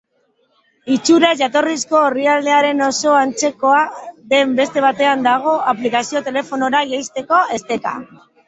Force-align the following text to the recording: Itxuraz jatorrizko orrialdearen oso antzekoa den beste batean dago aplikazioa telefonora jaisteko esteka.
Itxuraz 0.93 1.33
jatorrizko 1.41 1.99
orrialdearen 2.05 2.81
oso 2.87 3.13
antzekoa 3.19 3.83
den 4.33 4.57
beste 4.63 4.85
batean 4.89 5.29
dago 5.29 5.55
aplikazioa 5.75 6.27
telefonora 6.31 6.85
jaisteko 6.95 7.45
esteka. 7.59 7.99